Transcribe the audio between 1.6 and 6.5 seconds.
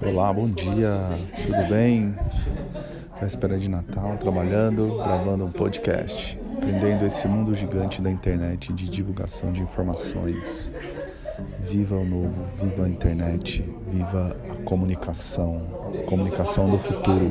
bem? Véspera de Natal, trabalhando, gravando um podcast,